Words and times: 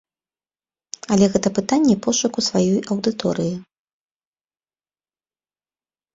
Але 1.15 1.25
гэта 1.33 1.47
пытанне 1.57 1.95
пошуку 2.05 2.39
сваёй 2.47 2.79
аўдыторыі. 2.97 3.53